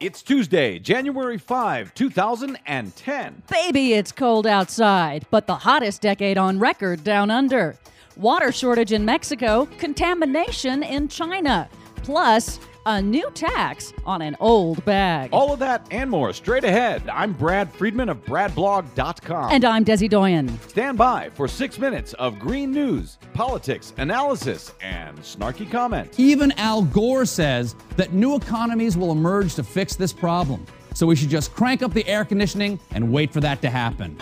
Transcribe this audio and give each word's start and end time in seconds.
It's 0.00 0.22
Tuesday, 0.22 0.80
January 0.80 1.38
5, 1.38 1.94
2010. 1.94 3.42
Baby, 3.48 3.92
it's 3.92 4.10
cold 4.10 4.44
outside, 4.44 5.24
but 5.30 5.46
the 5.46 5.54
hottest 5.54 6.02
decade 6.02 6.36
on 6.36 6.58
record 6.58 7.04
down 7.04 7.30
under. 7.30 7.76
Water 8.16 8.50
shortage 8.50 8.92
in 8.92 9.04
Mexico, 9.04 9.66
contamination 9.78 10.82
in 10.82 11.06
China. 11.06 11.68
Plus, 12.02 12.58
a 12.86 13.00
new 13.00 13.30
tax 13.32 13.92
on 14.04 14.20
an 14.22 14.36
old 14.40 14.84
bag. 14.84 15.30
All 15.32 15.52
of 15.52 15.58
that 15.60 15.86
and 15.90 16.10
more 16.10 16.32
straight 16.32 16.64
ahead. 16.64 17.08
I'm 17.08 17.32
Brad 17.32 17.72
Friedman 17.72 18.08
of 18.08 18.24
BradBlog.com. 18.24 19.52
And 19.52 19.64
I'm 19.64 19.84
Desi 19.84 20.08
Doyen. 20.08 20.58
Stand 20.68 20.98
by 20.98 21.30
for 21.30 21.48
six 21.48 21.78
minutes 21.78 22.12
of 22.14 22.38
green 22.38 22.70
news, 22.72 23.18
politics, 23.32 23.94
analysis, 23.96 24.72
and 24.80 25.18
snarky 25.18 25.70
comment. 25.70 26.18
Even 26.18 26.52
Al 26.52 26.82
Gore 26.82 27.24
says 27.24 27.74
that 27.96 28.12
new 28.12 28.36
economies 28.36 28.96
will 28.96 29.12
emerge 29.12 29.54
to 29.54 29.62
fix 29.62 29.96
this 29.96 30.12
problem. 30.12 30.66
So 30.94 31.06
we 31.06 31.16
should 31.16 31.30
just 31.30 31.54
crank 31.54 31.82
up 31.82 31.92
the 31.92 32.06
air 32.06 32.24
conditioning 32.24 32.78
and 32.92 33.12
wait 33.12 33.32
for 33.32 33.40
that 33.40 33.60
to 33.62 33.70
happen. 33.70 34.16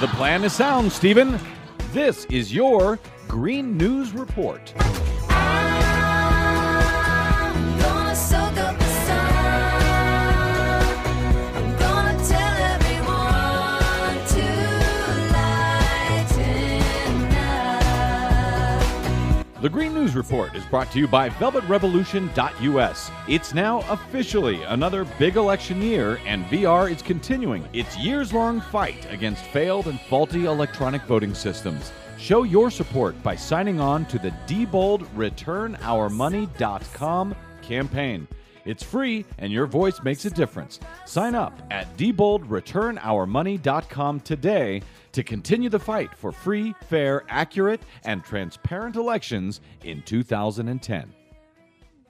The 0.00 0.08
plan 0.14 0.44
is 0.44 0.52
sound, 0.52 0.92
Stephen. 0.92 1.38
This 1.92 2.24
is 2.26 2.54
your 2.54 2.98
Green 3.26 3.76
News 3.76 4.12
Report. 4.12 4.72
The 19.60 19.68
Green 19.68 19.92
News 19.92 20.14
Report 20.14 20.54
is 20.54 20.64
brought 20.66 20.92
to 20.92 21.00
you 21.00 21.08
by 21.08 21.30
VelvetRevolution.us. 21.30 23.10
It's 23.26 23.54
now 23.54 23.80
officially 23.90 24.62
another 24.62 25.04
big 25.18 25.34
election 25.34 25.82
year, 25.82 26.20
and 26.24 26.44
VR 26.44 26.88
is 26.88 27.02
continuing 27.02 27.68
its 27.72 27.98
years 27.98 28.32
long 28.32 28.60
fight 28.60 29.04
against 29.10 29.42
failed 29.46 29.88
and 29.88 30.00
faulty 30.02 30.44
electronic 30.44 31.02
voting 31.02 31.34
systems. 31.34 31.90
Show 32.18 32.44
your 32.44 32.70
support 32.70 33.20
by 33.24 33.34
signing 33.34 33.80
on 33.80 34.06
to 34.06 34.20
the 34.20 34.32
Diebold 34.46 35.04
ReturnOurMoney.com 35.16 37.34
campaign. 37.60 38.28
It's 38.68 38.82
free 38.82 39.24
and 39.38 39.50
your 39.50 39.66
voice 39.66 40.02
makes 40.02 40.26
a 40.26 40.30
difference. 40.30 40.78
Sign 41.06 41.34
up 41.34 41.58
at 41.70 41.96
DieboldReturnOurMoney.com 41.96 44.20
today 44.20 44.82
to 45.12 45.22
continue 45.22 45.70
the 45.70 45.78
fight 45.78 46.14
for 46.14 46.32
free, 46.32 46.74
fair, 46.86 47.24
accurate, 47.30 47.80
and 48.04 48.22
transparent 48.22 48.96
elections 48.96 49.62
in 49.84 50.02
2010. 50.02 51.14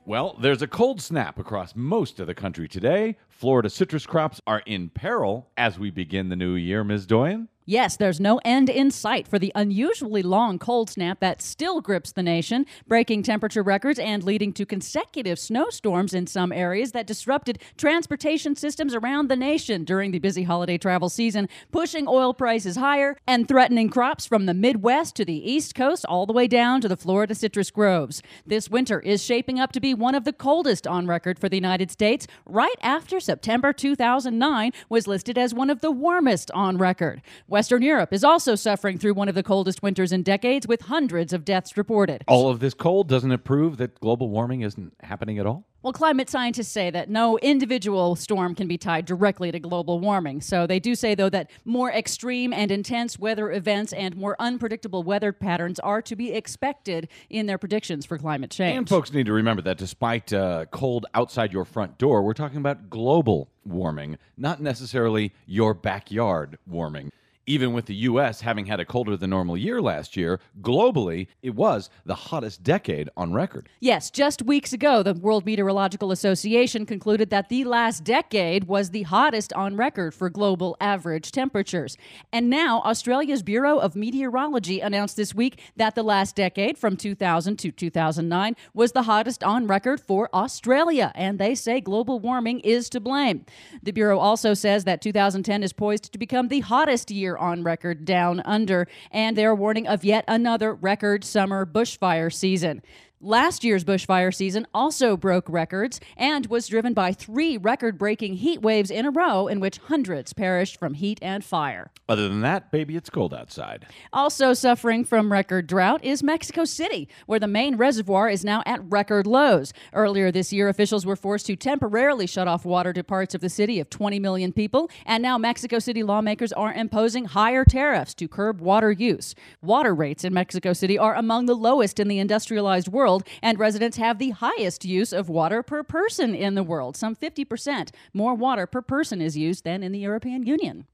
Well, 0.05 0.37
there's 0.41 0.63
a 0.63 0.67
cold 0.67 1.01
snap 1.01 1.39
across 1.39 1.77
most 1.77 2.19
of 2.19 2.27
the 2.27 2.35
country 2.35 2.67
today. 2.67 3.17
Florida 3.29 3.71
citrus 3.71 4.05
crops 4.05 4.41
are 4.45 4.65
in 4.67 4.89
peril 4.89 5.49
as 5.57 5.79
we 5.79 5.93
begin 5.93 6.29
the 6.29 6.35
new 6.35 6.57
year, 6.57 6.83
Ms. 6.83 7.07
Doyen. 7.07 7.47
Yes, 7.71 7.99
there's 7.99 8.19
no 8.19 8.41
end 8.47 8.71
in 8.71 8.91
sight 8.91 9.29
for 9.29 9.39
the 9.39 9.53
unusually 9.55 10.23
long 10.23 10.59
cold 10.59 10.89
snap 10.89 11.21
that 11.21 11.43
still 11.43 11.83
grips 11.83 12.13
the 12.13 12.23
nation, 12.23 12.65
breaking 12.87 13.25
temperature 13.25 13.63
records 13.63 13.99
and 13.99 14.25
leading 14.25 14.55
to 14.55 14.65
consecutive 14.65 15.39
snowstorms 15.39 16.15
in 16.15 16.27
some 16.27 16.51
areas 16.51 16.93
that 16.93 17.07
disrupted 17.07 17.59
transportation 17.77 18.57
systems 18.57 18.95
around 18.95 19.29
the 19.29 19.37
nation 19.37 19.85
during 19.85 20.13
the 20.13 20.19
busy 20.19 20.45
holiday 20.45 20.79
travel 20.79 21.11
season, 21.11 21.47
pushing 21.71 22.09
oil 22.09 22.33
prices 22.33 22.77
higher 22.77 23.19
and 23.27 23.47
threatening 23.47 23.91
crops 23.91 24.25
from 24.25 24.47
the 24.47 24.55
Midwest 24.55 25.15
to 25.17 25.27
the 25.27 25.53
East 25.53 25.75
Coast 25.75 26.07
all 26.07 26.25
the 26.25 26.33
way 26.33 26.47
down 26.47 26.81
to 26.81 26.89
the 26.89 26.97
Florida 26.97 27.35
citrus 27.35 27.71
groves. 27.71 28.23
This 28.47 28.71
winter 28.71 28.99
is 29.01 29.23
shaping 29.23 29.61
up 29.61 29.73
to 29.73 29.81
be 29.81 29.93
one 29.93 30.15
of 30.15 30.25
the 30.25 30.33
coldest 30.33 30.87
on 30.87 31.07
record 31.07 31.39
for 31.39 31.51
the 31.51 31.59
United 31.59 31.91
States, 31.91 32.27
right 32.47 32.79
after 32.81 33.21
September 33.21 33.75
2009 33.75 34.73
was 34.89 35.07
listed 35.07 35.37
as 35.37 35.53
one 35.53 35.69
of 35.69 35.83
the 35.83 35.91
warmest 35.91 36.51
on 36.53 36.79
record. 36.79 37.21
Western 37.59 37.83
Europe 37.83 38.13
is 38.13 38.23
also 38.23 38.55
suffering 38.55 38.99
through 38.99 39.15
one 39.15 39.29
of 39.29 39.35
the 39.35 39.43
coldest 39.43 39.83
winters 39.83 40.13
in 40.13 40.23
decades, 40.23 40.69
with 40.69 40.83
hundreds 40.83 41.33
of 41.33 41.45
deaths 41.45 41.77
reported. 41.77 42.23
All 42.29 42.49
of 42.49 42.61
this 42.61 42.73
cold, 42.73 43.09
doesn't 43.09 43.33
it 43.33 43.43
prove 43.43 43.79
that 43.79 43.99
global 43.99 44.29
warming 44.29 44.61
isn't 44.61 44.95
happening 45.01 45.41
at 45.41 45.47
all? 45.47 45.65
Well, 45.83 45.93
climate 45.93 46.31
scientists 46.31 46.69
say 46.69 46.89
that 46.91 47.11
no 47.11 47.37
individual 47.39 48.15
storm 48.15 48.55
can 48.55 48.69
be 48.69 48.79
tied 48.79 49.07
directly 49.07 49.51
to 49.51 49.59
global 49.59 49.99
warming. 49.99 50.41
So 50.41 50.69
they 50.69 50.79
do 50.79 50.95
say, 50.95 51.17
though, 51.17 51.31
that 51.31 51.51
more 51.65 51.91
extreme 51.91 52.53
and 52.53 52.71
intense 52.71 53.19
weather 53.19 53.51
events 53.51 53.93
and 53.93 54.15
more 54.15 54.37
unpredictable 54.39 55.03
weather 55.03 55.33
patterns 55.33 55.81
are 55.81 56.01
to 56.03 56.15
be 56.15 56.33
expected 56.33 57.09
in 57.29 57.47
their 57.47 57.59
predictions 57.59 58.07
for 58.07 58.19
climate 58.19 58.53
change. 58.53 58.79
And 58.79 58.89
folks 58.89 59.13
need 59.13 59.27
to 59.27 59.33
remember 59.33 59.63
that 59.63 59.79
despite 59.79 60.33
uh, 60.33 60.67
cold 60.71 61.07
outside 61.13 61.53
your 61.53 61.65
front 61.65 61.99
door, 61.99 62.23
we're 62.23 62.35
talking 62.35 62.59
about 62.59 62.89
global 62.89 63.49
warming, 63.65 64.17
not 64.37 64.61
necessarily 64.63 65.33
your 65.45 65.75
backyard 65.75 66.57
warming. 66.65 67.11
Even 67.49 67.73
with 67.73 67.87
the 67.87 67.95
U.S. 67.95 68.43
having 68.43 68.67
had 68.67 68.79
a 68.79 68.85
colder 68.85 69.17
than 69.17 69.31
normal 69.31 69.57
year 69.57 69.81
last 69.81 70.19
year, 70.19 70.39
globally, 70.61 71.29
it 71.41 71.55
was 71.55 71.89
the 72.05 72.15
hottest 72.15 72.63
decade 72.63 73.09
on 73.17 73.33
record. 73.33 73.71
Yes, 73.81 74.11
just 74.11 74.43
weeks 74.43 74.75
ago, 74.75 75.03
the 75.03 75.15
World 75.15 75.47
Meteorological 75.47 76.13
Association 76.13 76.85
concluded 76.85 77.31
that 77.31 77.49
the 77.49 77.65
last 77.65 78.05
decade 78.05 78.65
was 78.65 78.91
the 78.91 79.05
hottest 79.05 79.55
on 79.55 79.79
record 79.79 80.13
for 80.13 80.29
global 80.29 80.77
average 80.79 81.33
temperatures. 81.33 81.97
And 82.35 82.51
now, 82.51 82.83
Australia's 82.83 83.43
Bureau 83.43 83.79
of 83.79 83.97
Meteorology 83.97 84.81
announced 84.81 85.17
this 85.17 85.35
week 85.35 85.59
that 85.75 85.95
the 85.95 86.03
last 86.03 86.37
decade, 86.37 86.77
from 86.77 86.99
2000 86.99 87.57
to 87.61 87.71
2009, 87.71 88.57
was 88.75 88.93
the 88.93 89.05
hottest 89.05 89.43
on 89.43 89.67
record 89.67 90.01
for 90.03 90.29
Australia. 90.35 91.13
And 91.15 91.39
they 91.39 91.55
say 91.55 91.81
global 91.81 92.21
warming 92.21 92.61
is 92.61 92.91
to 92.91 93.01
blame. 93.01 93.47
The 93.83 93.93
Bureau 93.93 94.19
also 94.19 94.53
says 94.53 94.85
that 94.85 95.01
2010 95.01 95.63
is 95.63 95.73
poised 95.73 96.13
to 96.13 96.19
become 96.19 96.49
the 96.49 96.61
hottest 96.61 97.11
year 97.11 97.38
on 97.39 97.63
record 97.63 98.05
down 98.05 98.43
under, 98.45 98.87
and 99.11 99.37
they're 99.37 99.55
warning 99.55 99.87
of 99.87 100.05
yet 100.05 100.25
another 100.29 100.75
record 100.75 101.25
summer 101.25 101.65
bushfire 101.65 102.33
season. 102.33 102.83
Last 103.21 103.65
year's 103.65 103.83
bushfire 103.83 104.33
season 104.33 104.65
also 104.73 105.17
broke 105.17 105.49
records 105.49 105.99
and 106.17 106.47
was 106.47 106.69
driven 106.69 106.95
by 106.95 107.13
three 107.13 107.57
record 107.57 107.99
breaking 107.99 108.35
heat 108.35 108.63
waves 108.63 108.93
in 108.93 109.07
a 109.07 109.11
row 109.11 109.49
in 109.49 109.59
which 109.59 109.79
hundreds 109.79 110.33
perished 110.33 110.79
from 110.79 110.95
heat 110.95 111.19
and 111.21 111.45
fire. 111.45 111.91
Other 112.09 112.29
than 112.29 112.43
that, 112.43 112.71
baby, 112.71 112.95
it's 112.95 113.11
cold 113.11 113.35
outside. 113.35 113.87
Also 114.13 114.55
suffering 114.55 115.05
from 115.05 115.33
record 115.33 115.67
drought 115.67 116.05
is 116.05 116.23
Mexico 116.23 116.65
City, 116.65 117.09
where 117.27 117.41
the 117.41 117.49
main 117.49 117.75
reservoir 117.75 118.29
is 118.29 118.45
now 118.45 118.63
at 118.67 118.81
record 118.85 119.27
lows. 119.27 119.73
Earlier 119.93 120.31
this 120.31 120.53
year, 120.53 120.69
officials 120.69 121.05
were 121.05 121.17
forced 121.17 121.47
to 121.47 121.57
temporarily 121.57 122.29
shut 122.29 122.47
off 122.47 122.65
water 122.65 122.93
to 122.93 123.03
parts 123.03 123.35
of 123.35 123.41
the 123.41 123.51
city 123.51 123.81
of 123.81 123.91
20 123.91 124.21
million 124.21 124.53
people, 124.53 124.89
and 125.05 125.25
now 125.25 125.37
Mexico 125.37 125.81
City 125.81 126.05
lawmakers 126.05 126.53
are 126.53 126.73
imposing 126.73 127.25
higher 127.25 127.65
tariffs 127.65 128.15
to 128.15 128.29
curb 128.29 128.61
water 128.61 128.93
use. 128.93 129.35
Water 129.61 129.93
rates 129.93 130.23
in 130.23 130.33
Mexico 130.33 130.73
City 130.73 130.97
are 130.97 131.17
among 131.17 131.47
the 131.47 131.57
lowest 131.57 131.99
in 131.99 132.07
the 132.07 132.21
industrialized 132.21 132.87
world, 132.87 133.08
and 133.43 133.59
residents 133.59 133.97
have 133.97 134.19
the 134.19 134.31
highest 134.31 134.85
use 134.85 135.13
of 135.13 135.29
water 135.29 135.63
per 135.63 135.83
person 135.83 136.35
in 136.35 136.55
the 136.55 136.63
world. 136.63 136.97
Some 136.97 137.17
50% 137.17 137.91
more 138.13 138.35
water 138.35 138.67
per 138.67 138.83
person 138.83 139.21
is 139.21 139.37
used 139.37 139.65
than 139.65 139.83
in 139.83 139.93
the 139.93 139.99
European 139.99 140.45
Union 140.47 140.87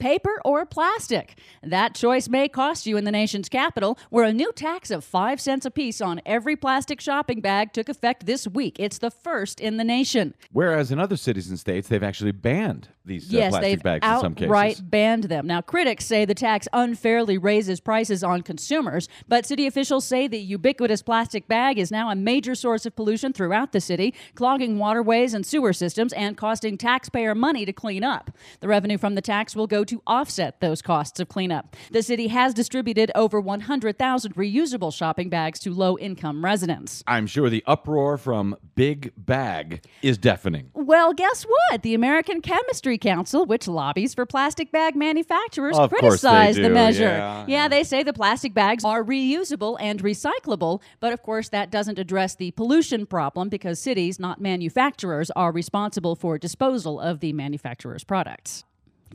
paper 0.00 0.40
or 0.44 0.66
plastic. 0.66 1.38
That 1.62 1.94
choice 1.94 2.28
may 2.28 2.48
cost 2.48 2.86
you 2.86 2.96
in 2.96 3.04
the 3.04 3.12
nation's 3.12 3.48
capital, 3.48 3.98
where 4.08 4.24
a 4.24 4.32
new 4.32 4.52
tax 4.52 4.90
of 4.90 5.04
5 5.04 5.40
cents 5.40 5.64
apiece 5.64 6.00
on 6.00 6.20
every 6.26 6.56
plastic 6.56 7.00
shopping 7.00 7.40
bag 7.40 7.72
took 7.72 7.88
effect 7.88 8.26
this 8.26 8.48
week. 8.48 8.80
It's 8.80 8.98
the 8.98 9.10
first 9.10 9.60
in 9.60 9.76
the 9.76 9.84
nation. 9.84 10.34
Whereas 10.52 10.90
in 10.90 10.98
other 10.98 11.16
cities 11.16 11.48
and 11.48 11.58
states, 11.58 11.88
they've 11.88 12.02
actually 12.02 12.32
banned 12.32 12.88
these 13.04 13.32
uh, 13.32 13.36
yes, 13.38 13.50
plastic 13.50 13.82
bags 13.82 14.06
in 14.06 14.20
some 14.20 14.34
cases. 14.34 14.46
outright 14.48 14.80
banned 14.82 15.24
them. 15.24 15.46
Now, 15.46 15.60
critics 15.60 16.06
say 16.06 16.24
the 16.24 16.34
tax 16.34 16.68
unfairly 16.72 17.38
raises 17.38 17.80
prices 17.80 18.22
on 18.22 18.42
consumers, 18.42 19.08
but 19.28 19.46
city 19.46 19.66
officials 19.66 20.04
say 20.04 20.26
the 20.26 20.38
ubiquitous 20.38 21.02
plastic 21.02 21.48
bag 21.48 21.78
is 21.78 21.90
now 21.90 22.10
a 22.10 22.14
major 22.14 22.54
source 22.54 22.86
of 22.86 22.94
pollution 22.94 23.32
throughout 23.32 23.72
the 23.72 23.80
city, 23.80 24.14
clogging 24.34 24.78
waterways 24.78 25.34
and 25.34 25.44
sewer 25.44 25.72
systems 25.72 26.12
and 26.12 26.36
costing 26.36 26.78
taxpayer 26.78 27.34
money 27.34 27.64
to 27.64 27.72
clean 27.72 28.04
up. 28.04 28.30
The 28.60 28.68
revenue 28.68 28.98
from 28.98 29.14
the 29.14 29.22
tax 29.22 29.56
will 29.56 29.66
go 29.66 29.84
to 29.90 30.02
offset 30.06 30.60
those 30.60 30.82
costs 30.82 31.20
of 31.20 31.28
cleanup. 31.28 31.76
The 31.90 32.02
city 32.02 32.28
has 32.28 32.54
distributed 32.54 33.10
over 33.14 33.40
100,000 33.40 34.34
reusable 34.34 34.92
shopping 34.92 35.28
bags 35.28 35.58
to 35.60 35.72
low 35.74 35.98
income 35.98 36.44
residents. 36.44 37.02
I'm 37.06 37.26
sure 37.26 37.50
the 37.50 37.64
uproar 37.66 38.16
from 38.18 38.56
Big 38.74 39.12
Bag 39.16 39.84
is 40.02 40.16
deafening. 40.18 40.70
Well, 40.74 41.12
guess 41.12 41.42
what? 41.44 41.82
The 41.82 41.94
American 41.94 42.40
Chemistry 42.40 42.98
Council, 42.98 43.44
which 43.46 43.66
lobbies 43.68 44.14
for 44.14 44.24
plastic 44.26 44.72
bag 44.72 44.96
manufacturers, 44.96 45.76
Of 45.78 45.90
criticized 45.90 46.62
the 46.62 46.70
measure. 46.70 47.04
yeah, 47.04 47.44
yeah. 47.48 47.68
they 47.68 47.82
say 47.84 48.02
the 48.02 48.12
plastic 48.12 48.54
bags 48.54 48.84
are 48.84 49.02
reusable 49.04 49.76
and 49.80 50.02
recyclable, 50.02 50.80
but 51.00 51.12
of 51.12 51.22
course 51.22 51.48
that 51.50 51.70
doesn't 51.70 51.98
address 51.98 52.34
the 52.36 52.52
pollution 52.52 53.06
problem 53.06 53.48
because 53.48 53.80
cities, 53.80 54.18
not 54.20 54.40
manufacturers, 54.40 55.30
are 55.32 55.52
responsible 55.52 56.14
for 56.14 56.38
disposal 56.38 57.00
of 57.00 57.20
the 57.20 57.32
manufacturer's 57.32 58.04
products. 58.04 58.64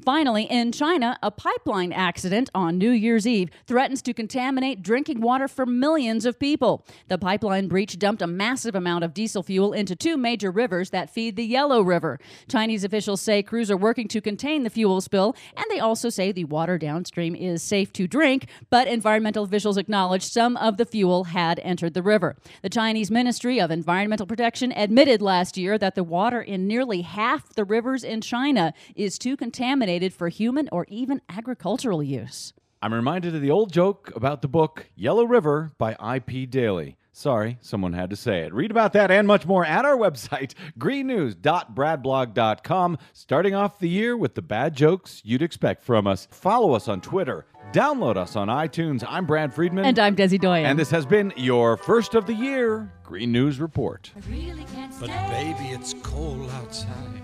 Finally, 0.04 0.44
in 0.44 0.72
China, 0.72 1.18
a 1.24 1.32
pipeline 1.32 1.94
accident 1.94 2.50
on 2.54 2.78
New 2.78 2.92
Year's 2.92 3.26
Eve 3.26 3.50
threatens 3.66 4.02
to 4.04 4.14
contaminate 4.14 4.84
drinking 4.84 5.22
water 5.22 5.48
for 5.48 5.66
millions 5.66 6.26
of 6.26 6.38
people. 6.38 6.86
The 7.08 7.18
pipeline 7.18 7.68
breach 7.68 7.98
dumped 7.98 8.22
a 8.22 8.28
massive 8.28 8.76
amount 8.76 9.04
of 9.04 9.14
diesel 9.14 9.42
fuel 9.42 9.74
into 9.74 9.96
two 9.96 10.18
major 10.18 10.52
rivers 10.52 10.90
that 10.90 11.10
feed 11.10 11.38
the 11.38 11.46
Yellow 11.46 11.82
River. 11.82 12.20
Chinese 12.48 12.84
officials 12.84 13.22
say 13.22 13.42
crews 13.42 13.72
are 13.72 13.78
working 13.78 14.08
to 14.10 14.22
contain 14.22 14.64
the 14.64 14.70
fuel 14.70 15.00
spill, 15.00 15.36
and 15.56 15.66
they 15.70 15.80
also 15.80 16.10
say 16.10 16.32
the 16.32 16.44
water 16.44 16.78
downstream 16.78 17.34
is 17.34 17.64
safe 17.64 17.92
to 17.94 18.06
drink, 18.06 18.48
but 18.70 18.88
environmental 18.88 19.46
officials 19.46 19.78
acknowledge 19.78 20.24
some 20.24 20.58
of 20.58 20.78
the 20.78 20.86
fuel 20.86 21.24
had 21.26 21.60
entered 21.64 21.94
the 21.94 22.04
river. 22.04 22.36
The 22.62 22.70
Chinese 22.70 23.10
Ministry 23.10 23.60
of 23.60 23.72
Environmental 23.72 24.28
Protection 24.28 24.72
admitted 24.74 25.22
last 25.22 25.58
year 25.58 25.78
that 25.78 25.96
the 25.96 26.04
water 26.04 26.42
in 26.42 26.68
nearly 26.68 27.02
half 27.02 27.54
the 27.54 27.64
rivers 27.64 28.04
in 28.04 28.22
China 28.22 28.74
is 28.96 29.18
too 29.18 29.38
contaminated 29.38 29.85
for 30.14 30.30
human 30.30 30.70
or 30.72 30.86
even 30.90 31.22
agricultural 31.30 32.02
use. 32.04 32.54
I'm 32.82 32.94
reminded 32.94 33.34
of 33.36 33.42
the 33.42 33.52
old 33.52 33.72
joke 33.72 34.12
about 34.16 34.42
the 34.42 34.48
book 34.48 34.88
Yellow 34.96 35.26
River 35.26 35.72
by 35.78 35.96
I.P. 36.00 36.46
Daly. 36.46 36.98
Sorry, 37.12 37.58
someone 37.62 37.94
had 37.94 38.10
to 38.10 38.16
say 38.18 38.42
it. 38.42 38.54
Read 38.54 38.72
about 38.72 38.92
that 38.94 39.10
and 39.10 39.26
much 39.26 39.46
more 39.46 39.64
at 39.64 39.86
our 39.86 39.96
website, 39.98 40.54
greennews.bradblog.com, 40.78 42.98
starting 43.14 43.56
off 43.56 43.80
the 43.80 43.88
year 43.88 44.18
with 44.18 44.36
the 44.36 44.42
bad 44.42 44.76
jokes 44.76 45.22
you'd 45.24 45.42
expect 45.42 45.82
from 45.82 46.08
us. 46.08 46.28
Follow 46.30 46.74
us 46.74 46.90
on 46.90 47.00
Twitter, 47.00 47.46
download 47.72 48.18
us 48.18 48.36
on 48.36 48.50
iTunes. 48.50 49.02
I'm 49.08 49.26
Brad 49.26 49.54
Friedman. 49.54 49.86
And 49.86 49.98
I'm 49.98 50.14
Desi 50.16 50.38
Doyen. 50.40 50.66
And 50.66 50.78
this 50.78 50.92
has 50.92 51.06
been 51.06 51.32
your 51.38 51.78
first 51.78 52.16
of 52.16 52.26
the 52.26 52.34
year 52.34 52.92
Green 53.04 53.32
News 53.32 53.62
Report. 53.62 54.12
I 54.16 54.20
really 54.30 54.66
can't 54.74 54.94
But 55.00 55.08
baby, 55.30 55.70
it's 55.70 55.94
cold 56.04 56.50
outside. 56.52 57.24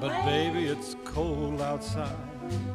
But 0.00 0.24
baby, 0.24 0.66
it's 0.66 0.94
cold 1.04 1.60
outside. 1.60 2.16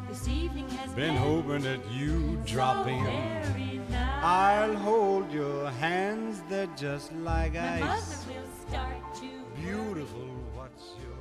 This 0.08 0.28
evening 0.28 0.68
has 0.68 0.90
been, 0.92 1.14
been 1.14 1.16
hoping 1.16 1.62
that 1.62 1.80
you 1.90 2.38
drop 2.44 2.84
so 2.84 2.90
in. 2.90 3.82
Nice. 3.90 4.24
I'll 4.24 4.76
hold 4.76 5.32
your 5.32 5.70
hands, 5.70 6.42
they're 6.48 6.68
just 6.76 7.12
like 7.14 7.54
My 7.54 7.82
ice. 7.82 8.26
Beautiful, 9.56 10.28
what's 10.54 10.94
your 11.00 11.13